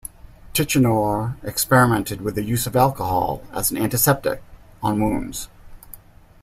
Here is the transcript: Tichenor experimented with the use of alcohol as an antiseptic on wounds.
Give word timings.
Tichenor 0.55 1.35
experimented 1.43 2.21
with 2.21 2.33
the 2.33 2.41
use 2.41 2.65
of 2.65 2.75
alcohol 2.75 3.43
as 3.53 3.69
an 3.69 3.77
antiseptic 3.77 4.41
on 4.81 4.99
wounds. 4.99 5.47